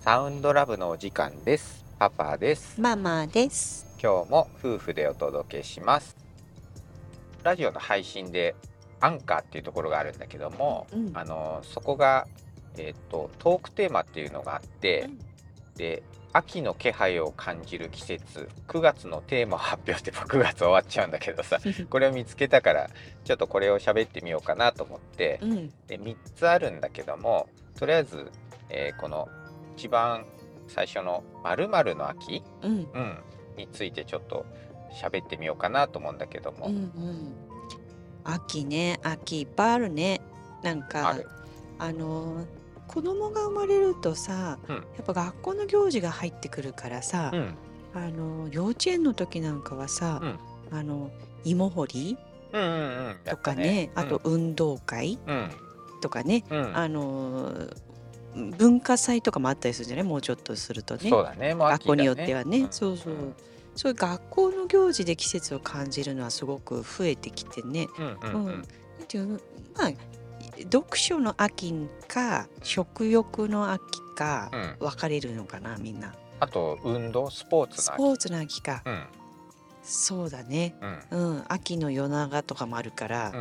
[0.00, 1.84] サウンドラブのお時間です。
[1.98, 2.80] パパです。
[2.80, 3.86] ママです。
[4.02, 6.16] 今日も夫婦でお届けします。
[7.42, 8.54] ラジオの配信で
[9.00, 12.26] アンカーっていうところがあるんだけども、うんあのそこが
[12.78, 15.10] えっ、とトークテーマっていうのがあって、
[15.76, 21.58] で秋の気配を感じる季節9月のテーマを発表しても9月終わっちゃうんだけどさ
[21.90, 22.88] これを見つけたから
[23.24, 28.30] ちょっとこれを喋ってみようかなと思って、うん、で3つあるんだけどもとりあえず、
[28.70, 29.28] えーこの
[29.80, 30.26] 一番
[30.68, 31.66] 最初の「まる
[31.96, 33.18] の秋」うん、うん、
[33.56, 34.44] についてちょっと
[34.92, 37.32] 喋ってみようかなと思うんだけども、うん、うん。
[38.24, 40.20] 秋ね、秋いっぱいあるね。
[40.62, 41.26] なんあかる、
[41.78, 42.46] あのー
[42.88, 44.76] 子供が生まれるとさ、うん。
[44.76, 47.54] やっぱ学校の行事が入ってくるからさ、うん。
[47.94, 50.20] あのー幼稚園の時なんかはさ、
[50.72, 51.10] あの
[51.44, 52.18] 芋掘り
[52.52, 52.74] うんうんう
[53.12, 53.16] ん。
[53.24, 55.50] やとかね、あと運動会うん。
[56.02, 56.76] とかね、うん、うん。
[56.76, 57.89] あのー
[58.34, 60.04] 文化祭とかもあったりするじゃない？
[60.04, 61.10] もうちょっとするとね。
[61.10, 61.54] そうだね。
[61.54, 62.68] もう学校によってはね、ん。
[62.70, 63.14] そうそう、
[63.74, 68.46] そういう学校の行事で季節を感じるのはすごく増えてきてね、うんうんうん。
[68.46, 68.52] うん。
[68.52, 68.64] なん
[69.08, 69.40] ていうの？
[69.76, 69.90] まあ
[70.62, 71.72] 読書の秋
[72.06, 73.82] か食欲の秋
[74.14, 74.76] かうん。
[74.78, 76.14] 分かれるのかなみんな。
[76.38, 77.94] あと運動スポーツの秋。
[77.94, 78.82] スポーツの秋か。
[78.84, 79.04] うん。
[79.82, 80.76] そうだね。
[81.10, 81.18] うん。
[81.18, 81.44] うん。
[81.48, 83.32] 秋の夜長とかもあるから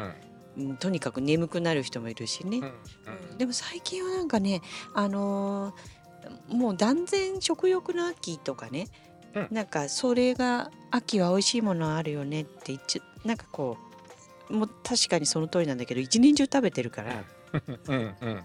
[0.80, 3.38] とにかく眠くなる人もいるしね、うんうん。
[3.38, 4.62] でも最近はなんかね
[4.94, 6.00] あのー
[6.50, 8.88] もう断然食欲の秋とかね、
[9.34, 9.48] うん。
[9.52, 13.78] なんかそれが秋は美味しいものあるよねって一なんかこ
[14.50, 17.24] うもう確かにその通りなんだけど一年中食べてるから。
[17.54, 18.16] うんうん。
[18.22, 18.44] う ん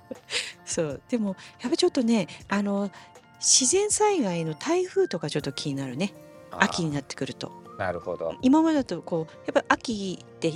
[0.64, 1.02] そう。
[1.08, 2.90] でもやっぱちょっとねあの
[3.40, 6.14] 自然災害の台風とかちょっと気になるね。
[6.52, 7.50] 秋になってくると。
[7.76, 8.36] なるほど。
[8.40, 10.52] 今までだとこうやっぱり秋って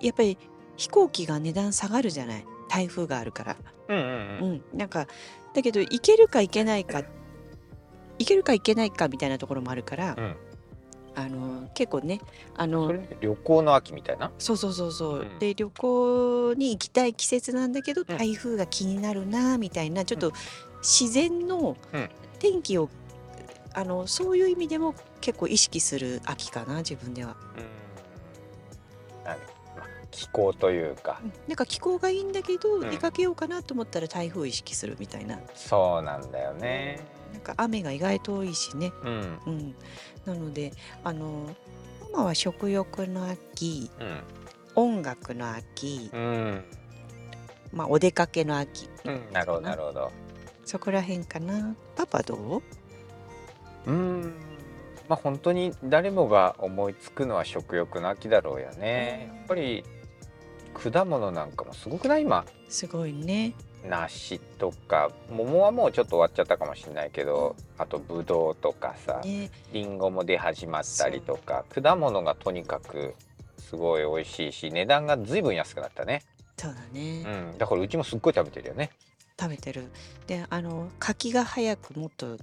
[0.00, 0.38] やっぱり
[0.76, 2.44] 飛行機が値段下がるじゃない？
[2.68, 3.56] 台風があるから。
[3.88, 4.08] うんうんう
[4.42, 4.52] うん。
[4.54, 5.06] ん、なんか
[5.54, 7.02] だけど行けるか行けないか
[8.18, 10.36] 行けるか行けないかみたいなところもあるから、うん。
[11.14, 12.20] あの結構ね
[12.56, 14.30] あそのれ旅行の秋みたいな？
[14.38, 15.38] そうそうそうそう、うん。
[15.38, 18.18] で旅行に行きたい季節なんだけどうん。
[18.18, 20.32] 台風が気になるなみたいなちょっと
[20.82, 22.08] 自然のうん。
[22.38, 22.90] 天気を
[23.72, 27.36] あのそういう意味でも結構意識する秋かな自分では。
[27.56, 27.75] うん
[30.16, 31.20] 気候というか。
[31.22, 31.32] うん。
[31.46, 32.90] なんか気候がいいんだけど、ん。
[32.90, 35.38] 出かけようかなと思ったら台風を意識するみたいな。
[35.54, 37.00] そうなんだよね。
[37.32, 38.92] なんか雨が意外と多いしね。
[39.04, 39.38] うん。
[39.46, 39.74] うん、
[40.24, 40.72] なので
[41.04, 41.54] あの
[42.12, 44.22] ママは食欲の秋うん。
[44.74, 46.64] 音楽の秋、うん。
[47.72, 49.32] まあ、お出かけの秋うん。
[49.32, 50.12] なるほどなるほど。
[50.64, 51.76] そこら辺かな。
[51.94, 52.62] パパど
[53.86, 53.90] う？
[53.90, 54.34] うん。
[55.08, 59.30] まあ本当に誰もが思いつくのは食欲の秋だろうよね。
[59.32, 59.84] やっぱり
[60.78, 62.22] 果物なんかもすごくない？
[62.22, 62.44] 今。
[62.68, 63.54] すごいね。
[63.84, 69.50] 梨とか桃はもうちょっと終わっちゃったかもしれないけどあとぶどうとかさね。
[69.72, 73.14] りんごも出始まったりとか果物がとにかく
[73.58, 76.22] すごい美味しいし値段がずいぶん安くなったね、
[76.56, 78.90] そうだね、うん、だからうちもすっごい食べてるよね。
[79.38, 79.84] 食べてる。
[80.26, 82.38] であの柿が早くもっと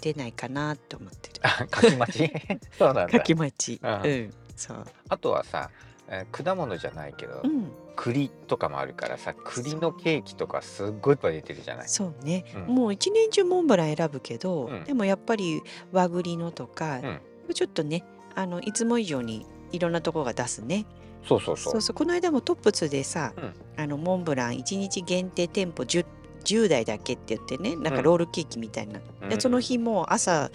[0.00, 1.34] 出ないかなって思ってる。
[1.42, 2.32] あ柿待ち？
[2.76, 3.18] そうなんだ。
[3.18, 3.80] 柿待ち。
[3.80, 4.02] うん。
[4.02, 4.34] うん。
[4.56, 4.84] そう。
[5.08, 5.70] あとはさ、
[6.10, 7.70] えー果物じゃないけど、うん。
[7.96, 11.88] 栗とかもあるからさ栗のケーキとかすっごいいっぱい出てるじゃない？
[11.88, 12.74] そうね、うん。
[12.74, 14.84] もう一年中モンブラン選ぶけど、うん。
[14.84, 15.62] でもやっぱり
[15.92, 17.00] 和栗のとか、
[17.48, 17.54] うん。
[17.54, 18.04] ちょっとね
[18.34, 20.86] あのいつも以上にいろんなとこが出すね。
[21.28, 21.72] そうそうそう。
[21.72, 21.94] そうそう。
[21.94, 23.54] この間もトップ2でさ、うん。
[23.76, 26.06] あのモンブラン1日限定店舗 10,
[26.44, 28.02] 10台だけって言ってねなんかうん。
[28.04, 29.28] ロールケーキみたいな、うん。
[29.28, 30.50] でその日もう朝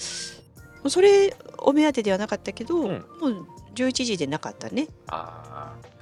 [0.87, 3.05] それお目当てではなかったけど、うん。
[3.21, 4.87] もう11時でなかったね。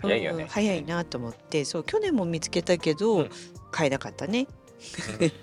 [0.01, 0.43] 早いよね。
[0.43, 1.65] うん、早いなと思って。
[1.65, 3.29] そう去年も見つけたけど、うん。
[3.71, 4.47] 買えなかったね。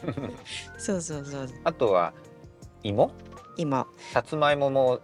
[0.07, 0.35] うん。
[0.79, 1.49] そうそうそう。
[1.65, 2.13] あとは
[2.83, 3.11] 芋？
[3.57, 5.01] 今さつまいもも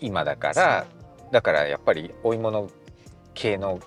[0.00, 0.86] 今だから
[1.30, 2.68] だからやっぱりお芋の
[3.32, 3.80] 系の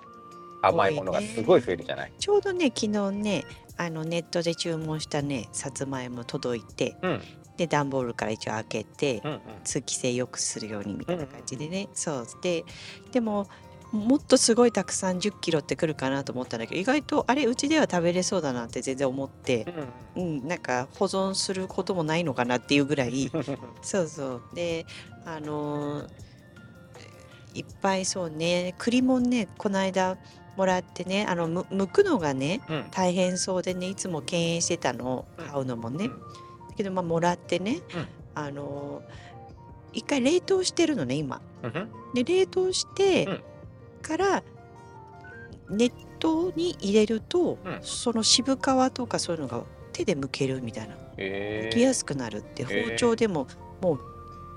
[0.64, 2.14] 甘いものがすごい増えるじゃない？
[2.18, 3.46] ちょうどね昨日ね
[3.76, 6.96] あのネットで注文したねさつまいも届いて。
[7.04, 7.22] うん
[7.58, 9.40] で段ボールから一応開けて、うんうん。
[9.64, 12.28] 通気性良くするようにみたいな感じでね、そう。
[12.42, 12.64] で
[13.12, 13.48] でも
[13.92, 19.66] もっとすごいたくさん1 0キロってくるかなと思ったんだけど意外とあれうちでは食べれそうだなって全然思って、
[20.16, 23.32] うん、なんか保存することもないのかなっていうぐらい。
[23.82, 24.42] そうそう。
[24.54, 24.86] で
[25.26, 26.10] あのー
[27.54, 30.18] いっぱいそうね栗もねこの間
[30.58, 32.86] もらってねあのむ剥くのがねうん。
[32.92, 35.26] 大変そうでねいつも敬遠してたの。
[35.38, 36.12] 買うのもね、うん。
[36.12, 36.18] だ
[36.78, 39.02] けどまあもらってね、うんあの
[39.94, 41.42] 一回冷凍してるのね今。
[41.64, 43.44] うんで冷凍してうん
[44.02, 44.44] から
[45.70, 45.94] 熱
[46.24, 48.60] 湯に入れると、うんその渋皮
[48.94, 51.70] とかそういうのが手で剥けるみたいなへえ。
[51.72, 53.48] 剥きやすくなるって包丁でも
[53.82, 54.00] もう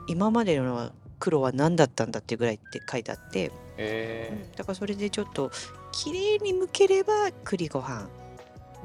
[0.09, 4.51] 今までの黒は何だったんだっていうぐらいって書いてあって、へえ。
[4.57, 5.51] だからそれでちょっと
[5.93, 8.09] 綺麗に剥ければ栗ご飯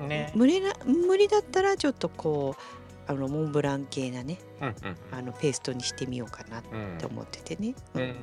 [0.08, 0.32] ね。
[0.36, 2.62] 無理な無理だったらちょっとこう
[3.08, 4.76] あのモンブラン系なねうんうん
[5.12, 7.76] あのペーストにしてみようかなっうんて思っててね。
[7.94, 8.16] うん。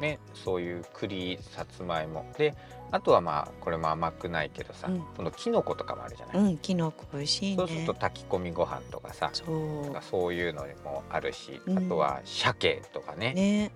[0.00, 2.54] ね、そういう栗さつまいもで
[2.90, 7.94] あとはまあこれも甘くないけどさ、うんこのきのことかもあるじゃない、うん、きのこ美味しいそうするねと。
[7.94, 13.70] 炊き込みご飯とかさそうそういうのもあるし、うんあとは鮭とかねね。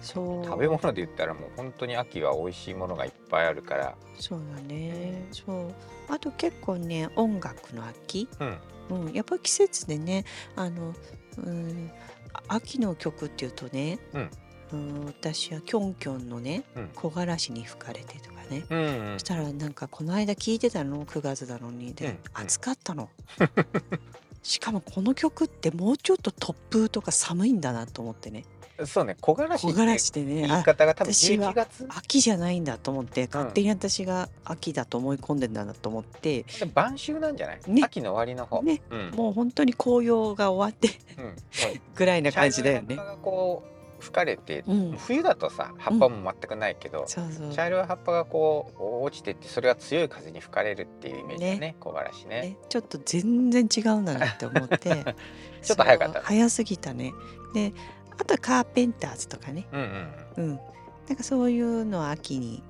[0.00, 0.44] そう。
[0.44, 3.94] 食べ物で言ったらもう本当に秋は美味しいものがいっぱいあるから。
[4.18, 5.26] そうだね。
[5.32, 5.74] そう。
[6.08, 8.28] あと結構ね、音楽の秋。
[8.38, 8.58] うん。
[8.90, 10.24] うん、やっぱり季節でね、
[10.56, 10.94] あの、
[11.38, 11.90] うん、
[12.32, 13.98] あ秋の曲っていうとね。
[14.12, 14.30] うん。
[14.72, 19.12] うん、私はキョンキョンのねうん「木枯らしに吹かれて」とかね、うんうん。
[19.14, 21.92] そしたらなんかこの間聞いてたの？9月なのに。
[21.92, 22.18] で、うんうん。
[22.34, 23.08] 暑かったの。
[24.42, 28.44] しかもこの曲ってもうちょっと突風とか寒いんだなと思ってね
[28.86, 31.86] そうね木枯らし木枯らしでね言いあ方が多分私は11月。
[31.88, 37.82] 秋じゃないんだと思って勝手に私が秋だと思い込んでんだなと思って、で晩秋なんじゃない、ね。
[37.84, 38.80] 秋の終わりの方、ね。
[38.90, 39.10] うん。
[39.16, 40.88] もう本当に紅葉が終わって
[41.18, 41.36] うん。
[41.50, 42.88] そ うぐらいな感じだよね。
[42.88, 43.06] 茶色い葉っ。
[43.06, 44.92] ぱがこう吹かれて、うん。
[44.96, 47.52] 冬だとさ葉っぱも全くないけど、そうそう。
[47.52, 51.76] 茶色い葉っぱがこう落ちてってそれが強い風に吹かれるっていうイメージだねね。
[51.78, 52.40] 木枯らしね。
[52.40, 54.78] ね、ちょっと全然違うんだなって思って。
[55.62, 56.14] ちょっと早かった。
[56.14, 57.12] そう早すぎたね。
[57.52, 57.72] で
[58.20, 59.66] あとカーペンターズとかね。
[59.72, 60.60] うんうんうん。
[61.08, 62.62] なんかそういうのは秋に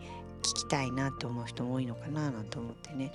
[0.43, 3.12] 聞きたいなと思う人も多いのかななんて思ってね。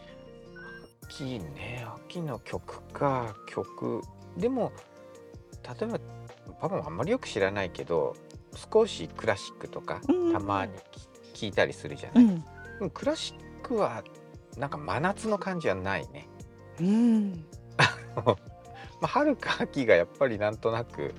[1.03, 1.85] 秋ね。
[2.07, 3.33] 秋の曲か。
[3.47, 4.01] 曲。
[4.37, 4.73] でも
[5.79, 5.99] 例えば
[6.59, 8.15] パパもあんまりよく知らないけど
[8.73, 10.73] 少しクラシックとかうんたまに
[11.33, 12.45] 聞いたりするじゃない、うん。
[12.81, 14.03] うんクラシックは
[14.57, 16.27] なんか真夏の感じはないね。
[16.81, 17.45] うん。
[18.25, 18.35] ま
[19.01, 21.13] あ、春か秋がやっぱりなんとなく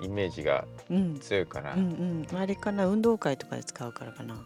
[0.00, 1.18] イメージがうん。
[1.18, 2.38] 強いかな、うんうん。
[2.38, 4.36] あれかな運動会とかで使うからかな。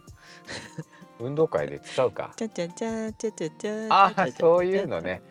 [1.20, 2.32] 運動会で使うか。
[2.37, 5.23] ちゃちゃちゃちゃちゃちゃああそういうのね、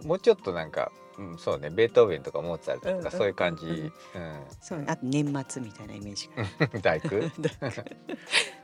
[0.00, 3.92] うん、もうちょっとなんか、うん、そうねベートーベンとかモーツァルトとうんうんかそういう感じ、ううんん
[4.60, 7.08] そうねあと年末みたいなイメージが大工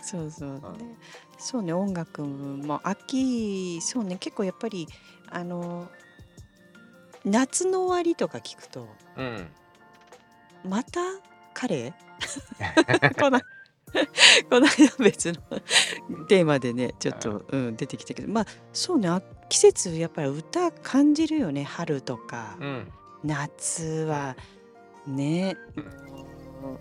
[0.03, 0.61] そうそう、ね、
[1.39, 4.89] そうね音楽も秋そうね結構やっぱり
[5.31, 5.89] あの
[7.25, 9.49] 夏の終わりとか聞くとうん
[10.65, 11.01] また
[11.55, 13.41] カレーこの
[14.49, 15.35] この間別の
[16.27, 18.29] テーマでねちょっと、うん、出てきたけど。
[18.29, 22.93] まあそうねあ季節やっぱり歌感じるよね春とか、うん。
[23.25, 24.37] 夏は
[25.07, 25.85] ね、うん。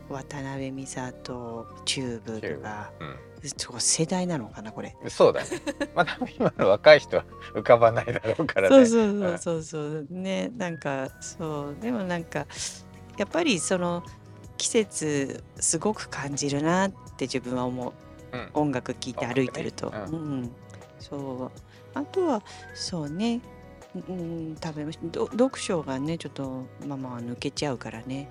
[0.09, 2.91] 渡辺美里チューブとか。
[3.79, 4.95] 世代なのかなこれ。
[5.07, 5.47] そうだね。
[5.95, 7.25] まだ今の若い人は
[7.55, 8.75] 浮かばないだろうからね。
[8.75, 10.07] そうそうそうそうそう。
[10.09, 11.81] ねなんかそう。
[11.81, 12.45] でもなんか
[13.19, 14.03] やっぱりその
[14.57, 17.93] 季節すごく感じるなって自分は思う。
[18.31, 18.49] うん。
[18.53, 20.17] 音楽聴いて歩いてると、音楽ね。
[20.17, 20.51] うん。
[20.99, 21.51] そう。
[21.93, 22.41] あとは
[22.73, 23.41] そうね。
[23.95, 28.29] うん、食べま読書がねちょっとママは抜けちゃうからね、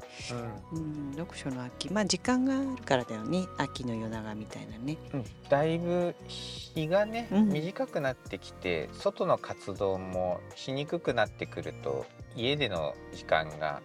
[0.73, 1.93] うん、読書の秋。
[1.93, 3.45] まあ時間があるからだよね。
[3.59, 4.97] 秋の夜長みたいなね。
[5.13, 5.25] うん。
[5.49, 7.49] だいぶ日がね、うん。
[7.49, 13.83] 短くなってきて外の活動もしにくくなってくると家での時間が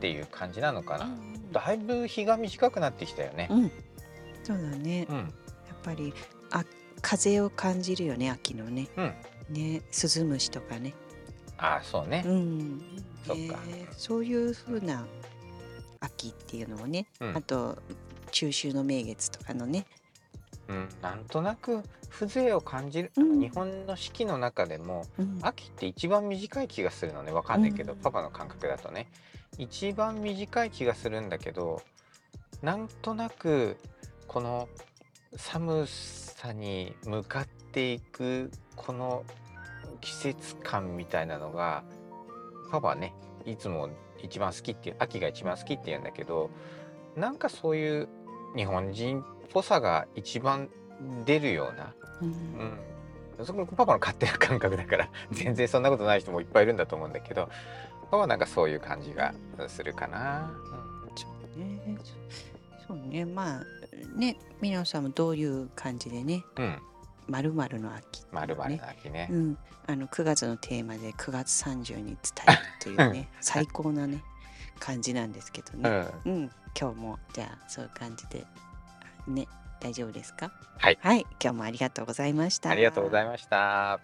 [0.00, 1.10] っていう感じなのかな、
[1.52, 3.48] だいぶ日が短くなってきたよね。
[3.50, 3.70] うん、
[4.42, 5.26] そうだね、うん、やっ
[5.82, 6.14] ぱり
[6.50, 6.64] あ
[7.02, 8.88] 風を感じるよね秋のね。
[8.96, 9.14] うん、
[9.50, 10.94] ねスズムシとかね。
[11.58, 12.22] あそうね。
[12.24, 12.32] う。
[12.32, 12.82] ん。
[13.26, 13.58] そっか。
[13.66, 15.06] ねそういう風な
[16.00, 17.36] 秋っていうのをね、うん。
[17.36, 17.76] あと
[18.30, 19.84] 中秋の名月とかのね。
[20.68, 23.38] うん、なんとなく風情を感じる、うん。
[23.38, 25.38] 日本の四季の中でもうん。
[25.42, 27.32] 秋って一番短い気がするのね。
[27.32, 27.98] わかんないけど、うん。
[27.98, 29.08] パパの感覚だとね
[29.60, 31.82] 一番短い気がするんだけど
[32.62, 33.76] なんとなく
[34.26, 34.68] この
[35.36, 39.22] 寒さに向かっていくこの
[40.00, 41.84] 季節感みたいなのが
[42.70, 43.12] パパはね
[43.44, 43.90] いつも
[44.22, 46.50] 一番好きっていう秋が一番好きって言うんだけど
[47.14, 48.08] なんかそういう
[48.56, 50.70] 日本人っぽさが一番
[51.26, 52.28] 出るようなうん。
[52.28, 52.78] うん、
[53.44, 57.48] そこパパの勝手な感覚だから 全然そんなことない人もいっぱいいるんだと思うんだけど
[58.02, 59.34] パパはなんかそういう感じが
[59.68, 60.50] するかな。
[61.16, 61.98] そうね
[62.86, 63.64] そうねまあ
[64.16, 66.78] ね皆さんもどういう感じでねうん、うん、
[67.28, 69.28] 「まるの秋」まるまるねな秋ね。
[69.30, 72.16] うん、あの9月のテーマで9月30に伝
[72.48, 74.22] えるというね 最高なね
[74.78, 78.46] 感じなんですけどうね、ん、うん、今日もじゃあそういう感じで
[79.28, 79.46] ね
[79.80, 80.50] 大丈夫ですか？
[80.78, 80.98] はい。
[81.00, 81.26] はい。
[81.42, 82.70] 今日もありがとうございました。
[82.70, 83.98] ありがとうございました。